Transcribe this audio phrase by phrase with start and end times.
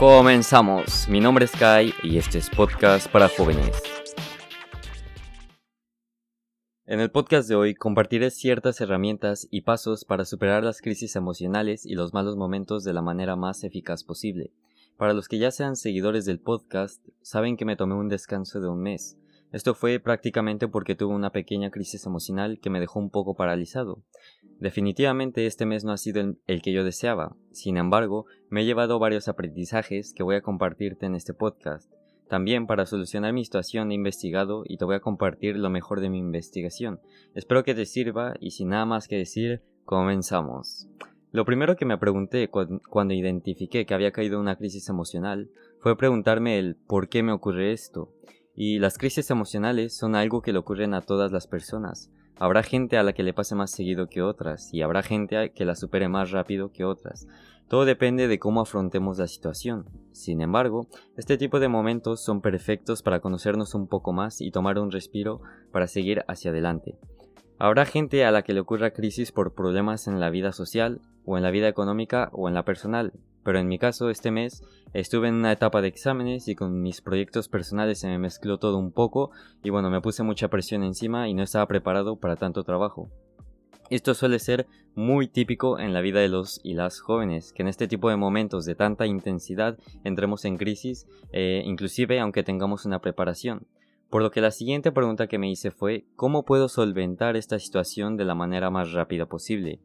[0.00, 1.10] Comenzamos.
[1.10, 3.82] Mi nombre es Kai y este es podcast para jóvenes.
[6.86, 11.84] En el podcast de hoy compartiré ciertas herramientas y pasos para superar las crisis emocionales
[11.84, 14.54] y los malos momentos de la manera más eficaz posible.
[14.96, 18.68] Para los que ya sean seguidores del podcast, saben que me tomé un descanso de
[18.68, 19.18] un mes.
[19.52, 24.02] Esto fue prácticamente porque tuve una pequeña crisis emocional que me dejó un poco paralizado.
[24.60, 28.98] Definitivamente este mes no ha sido el, que yo deseaba, sin embargo, me he llevado
[28.98, 31.90] varios aprendizajes que voy a compartirte en este podcast.
[32.28, 36.10] También para solucionar mi situación he investigado y te voy a compartir lo mejor de
[36.10, 37.00] mi investigación.
[37.34, 40.88] Espero que te sirva y sin nada más que decir, comenzamos.
[41.32, 46.58] Lo primero que me pregunté cuando identifiqué que había caído una crisis emocional fue preguntarme
[46.58, 48.12] el por qué me ocurre esto.
[48.54, 52.10] Y las crisis emocionales son algo que le ocurren a todas las personas.
[52.38, 55.64] Habrá gente a la que le pase más seguido que otras y habrá gente que
[55.64, 57.26] la supere más rápido que otras.
[57.68, 59.84] Todo depende de cómo afrontemos la situación.
[60.12, 64.78] Sin embargo, este tipo de momentos son perfectos para conocernos un poco más y tomar
[64.78, 66.98] un respiro para seguir hacia adelante.
[67.58, 71.36] Habrá gente a la que le ocurra crisis por problemas en la vida social, o
[71.36, 75.28] en la vida económica, o en la personal, pero en mi caso este mes estuve
[75.28, 78.92] en una etapa de exámenes y con mis proyectos personales se me mezcló todo un
[78.92, 79.30] poco
[79.62, 83.08] y bueno, me puse mucha presión encima y no estaba preparado para tanto trabajo.
[83.90, 87.68] Esto suele ser muy típico en la vida de los y las jóvenes, que en
[87.68, 93.00] este tipo de momentos de tanta intensidad entremos en crisis, eh, inclusive aunque tengamos una
[93.00, 93.66] preparación.
[94.08, 98.16] Por lo que la siguiente pregunta que me hice fue ¿cómo puedo solventar esta situación
[98.16, 99.80] de la manera más rápida posible?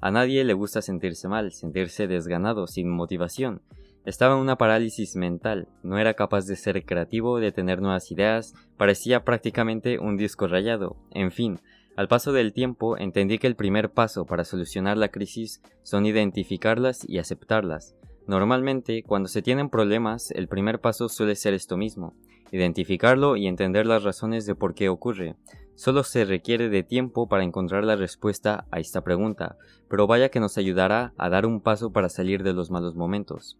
[0.00, 3.62] A nadie le gusta sentirse mal, sentirse desganado, sin motivación.
[4.04, 8.54] Estaba en una parálisis mental, no era capaz de ser creativo, de tener nuevas ideas,
[8.76, 10.96] parecía prácticamente un disco rayado.
[11.10, 11.58] En fin,
[11.96, 17.08] al paso del tiempo entendí que el primer paso para solucionar la crisis son identificarlas
[17.08, 17.94] y aceptarlas.
[18.26, 22.14] Normalmente, cuando se tienen problemas, el primer paso suele ser esto mismo,
[22.50, 25.36] identificarlo y entender las razones de por qué ocurre.
[25.74, 29.56] Solo se requiere de tiempo para encontrar la respuesta a esta pregunta,
[29.88, 33.58] pero vaya que nos ayudará a dar un paso para salir de los malos momentos.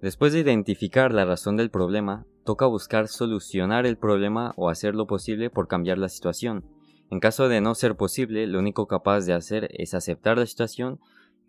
[0.00, 5.06] Después de identificar la razón del problema, toca buscar solucionar el problema o hacer lo
[5.06, 6.64] posible por cambiar la situación.
[7.10, 10.98] En caso de no ser posible, lo único capaz de hacer es aceptar la situación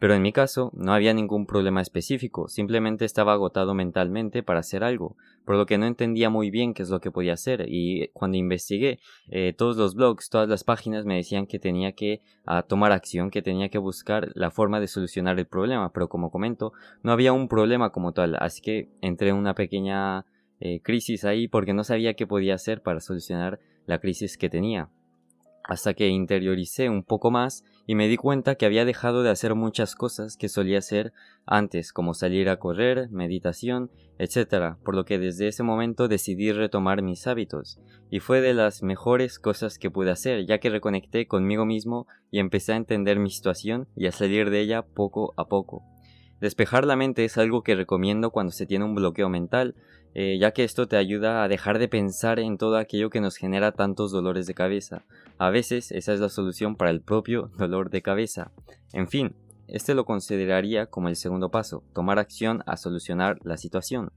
[0.03, 4.83] pero en mi caso no había ningún problema específico, simplemente estaba agotado mentalmente para hacer
[4.83, 5.15] algo,
[5.45, 8.35] por lo que no entendía muy bien qué es lo que podía hacer y cuando
[8.35, 8.99] investigué
[9.29, 13.31] eh, todos los blogs, todas las páginas me decían que tenía que ah, tomar acción,
[13.31, 17.31] que tenía que buscar la forma de solucionar el problema, pero como comento, no había
[17.31, 20.25] un problema como tal, así que entré en una pequeña
[20.59, 24.89] eh, crisis ahí porque no sabía qué podía hacer para solucionar la crisis que tenía
[25.63, 29.55] hasta que interioricé un poco más y me di cuenta que había dejado de hacer
[29.55, 31.13] muchas cosas que solía hacer
[31.45, 37.01] antes, como salir a correr, meditación, etc., por lo que desde ese momento decidí retomar
[37.01, 37.79] mis hábitos,
[38.09, 42.39] y fue de las mejores cosas que pude hacer, ya que reconecté conmigo mismo y
[42.39, 45.92] empecé a entender mi situación y a salir de ella poco a poco.
[46.43, 49.75] Despejar la mente es algo que recomiendo cuando se tiene un bloqueo mental,
[50.13, 53.37] eh, ya que esto te ayuda a dejar de pensar en todo aquello que nos
[53.37, 55.05] genera tantos dolores de cabeza.
[55.37, 58.51] A veces esa es la solución para el propio dolor de cabeza.
[58.91, 59.37] En fin,
[59.69, 64.11] este lo consideraría como el segundo paso, tomar acción a solucionar la situación.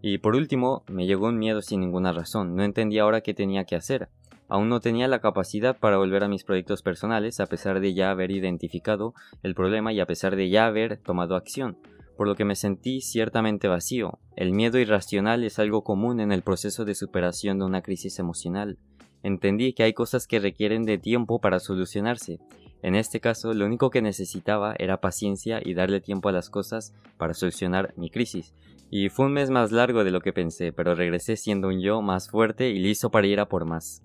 [0.00, 3.64] Y por último, me llegó un miedo sin ninguna razón, no entendía ahora qué tenía
[3.64, 4.08] que hacer.
[4.48, 8.10] Aún no tenía la capacidad para volver a mis proyectos personales a pesar de ya
[8.10, 11.76] haber identificado el problema y a pesar de ya haber tomado acción
[12.18, 14.18] por lo que me sentí ciertamente vacío.
[14.34, 18.76] El miedo irracional es algo común en el proceso de superación de una crisis emocional.
[19.22, 22.40] Entendí que hay cosas que requieren de tiempo para solucionarse.
[22.82, 26.92] En este caso, lo único que necesitaba era paciencia y darle tiempo a las cosas
[27.18, 28.52] para solucionar mi crisis.
[28.90, 32.02] Y fue un mes más largo de lo que pensé, pero regresé siendo un yo
[32.02, 34.02] más fuerte y listo para ir a por más.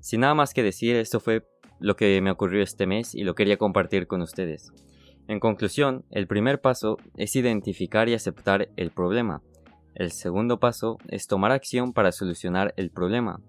[0.00, 1.46] Sin nada más que decir, esto fue
[1.78, 4.72] lo que me ocurrió este mes y lo quería compartir con ustedes.
[5.28, 9.42] En conclusión, el primer paso es identificar y aceptar el problema.
[9.94, 13.40] El segundo paso es tomar acción para solucionar el problema.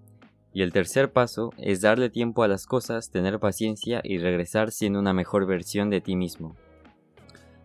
[0.52, 4.98] Y el tercer paso es darle tiempo a las cosas, tener paciencia y regresar siendo
[4.98, 6.54] una mejor versión de ti mismo.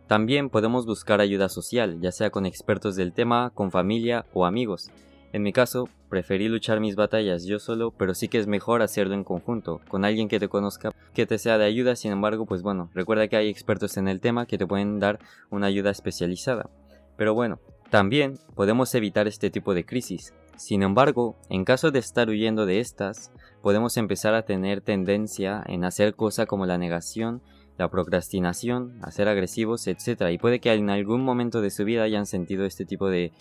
[0.07, 4.89] También podemos buscar ayuda social, ya sea con expertos del tema, con familia o amigos.
[5.33, 9.13] En mi caso, preferí luchar mis batallas yo solo, pero sí que es mejor hacerlo
[9.13, 12.61] en conjunto, con alguien que te conozca, que te sea de ayuda, sin embargo, pues
[12.61, 15.19] bueno, recuerda que hay expertos en el tema que te pueden dar
[15.49, 16.69] una ayuda especializada.
[17.17, 17.59] Pero bueno,
[17.89, 20.33] también podemos evitar este tipo de crisis.
[20.55, 23.31] Sin embargo, en caso de estar huyendo de estas,
[23.61, 27.41] podemos empezar a tener tendencia en hacer cosas como la negación
[27.77, 30.29] la procrastinación, a ser agresivos, etc.
[30.31, 33.31] Y puede que en algún momento de su vida hayan sentido este tipo de,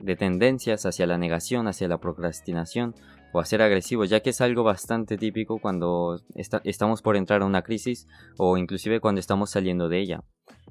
[0.00, 2.94] de tendencias hacia la negación, hacia la procrastinación
[3.36, 6.18] o a ser agresivos, ya que es algo bastante típico cuando
[6.64, 10.24] estamos por entrar a una crisis o inclusive cuando estamos saliendo de ella.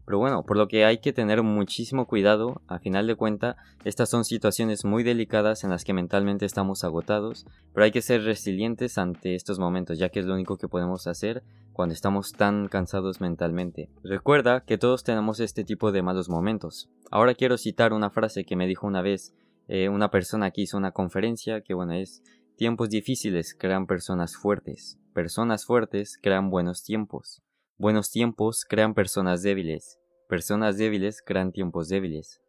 [0.04, 4.10] Pero bueno, por lo que hay que tener muchísimo cuidado, a final de cuenta, estas
[4.10, 8.98] son situaciones muy delicadas en las que mentalmente estamos agotados, pero hay que ser resilientes
[8.98, 13.22] ante estos momentos, ya que es lo único que podemos hacer cuando estamos tan cansados
[13.22, 13.90] mentalmente.
[14.04, 16.90] Recuerda que todos tenemos este tipo de malos momentos.
[17.12, 19.36] Ahora quiero citar una frase que me dijo una vez
[19.68, 22.22] eh, una persona que hizo una conferencia, que bueno es,
[22.56, 27.42] tiempos difíciles crean personas fuertes, personas fuertes crean buenos tiempos.
[27.78, 30.00] Buenos tiempos crean personas débiles,
[30.30, 32.42] personas débiles crean tiempos débiles.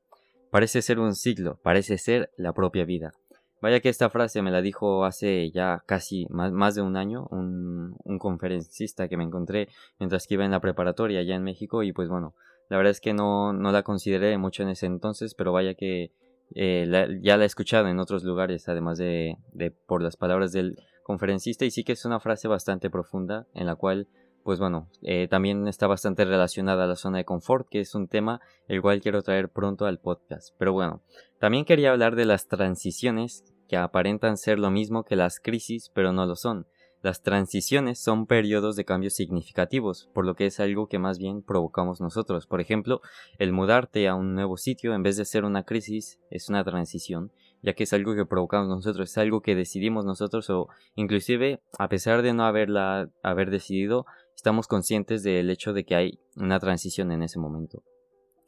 [0.51, 3.13] Parece ser un ciclo, parece ser la propia vida.
[3.61, 7.97] Vaya que esta frase me la dijo hace ya casi más, de un año un,
[8.19, 9.69] conferencista que me encontré
[9.99, 12.35] mientras que iba en la preparatoria allá en México y pues bueno,
[12.69, 16.13] la verdad es que no, no la consideré mucho en ese entonces, pero vaya que
[16.55, 16.89] eh,
[17.23, 21.65] ya la he escuchado en otros lugares, además de, de por las palabras del conferencista
[21.65, 24.09] y sí que es una frase bastante profunda en la cual
[24.47, 28.07] pues bueno, eh, también está bastante relacionada a la zona de confort, que es un
[28.07, 30.55] tema el cual quiero traer pronto al podcast.
[30.57, 31.03] Pero bueno,
[31.41, 36.13] también quería hablar de las transiciones, que aparentan ser lo mismo que las crisis, pero
[36.13, 36.69] no lo son.
[37.07, 41.41] Las transiciones son periodos de cambios significativos, por lo que es algo que más bien
[41.41, 42.49] provocamos nosotros.
[42.49, 43.01] Por ejemplo,
[43.39, 47.31] el mudarte a un nuevo sitio en vez de ser una crisis es una transición,
[47.63, 50.67] ya que es algo que provocamos nosotros, es algo que decidimos nosotros o
[50.97, 54.05] inclusive a pesar de no haberla haber decidido,
[54.35, 57.85] estamos conscientes del hecho de que hay una transición en ese momento.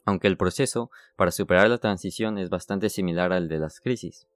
[0.03, 4.27] Aunque el proceso para superar la transición es bastante similar al de las crisis.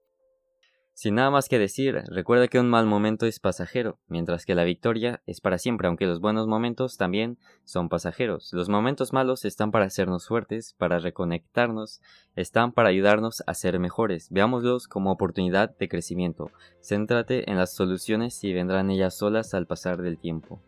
[0.94, 4.62] Sin nada más que decir, recuerda que un mal momento es pasajero, mientras que la
[4.62, 8.52] victoria es para siempre, aunque los buenos momentos también son pasajeros.
[8.52, 12.00] Los momentos malos están para hacernos fuertes, para reconectarnos,
[12.36, 14.28] están para ayudarnos a ser mejores.
[14.30, 16.52] Veámoslos como oportunidad de crecimiento.
[16.80, 20.60] Céntrate en las soluciones y vendrán ellas solas al pasar del tiempo.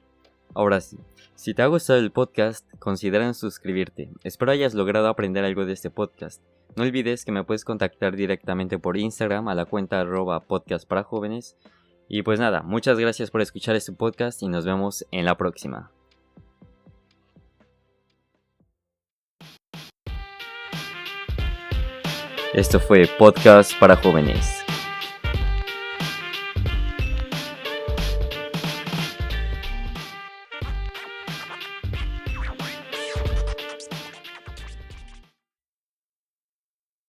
[0.54, 0.98] Ahora sí,
[1.36, 4.10] si te ha gustado el podcast, considera suscribirte.
[4.24, 6.42] Espero hayas logrado aprender algo de este podcast.
[6.76, 11.04] No olvides que me puedes contactar directamente por Instagram a la cuenta arroba podcast para
[11.04, 11.56] jóvenes.
[12.06, 15.90] Y pues nada, muchas gracias por escuchar este podcast y nos vemos en la próxima.
[22.52, 24.65] Esto fue Podcast para jóvenes.